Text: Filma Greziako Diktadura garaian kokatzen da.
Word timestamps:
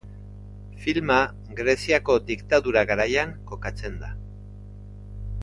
Filma 0.85 1.17
Greziako 1.59 2.15
Diktadura 2.31 2.85
garaian 2.93 3.37
kokatzen 3.53 4.01
da. 4.07 4.11